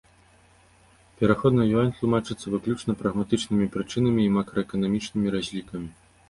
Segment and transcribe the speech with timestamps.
[1.19, 5.89] Пераход на юань тлумачыцца выключна прагматычнымі прычынамі і макраэканамічнымі разлікамі.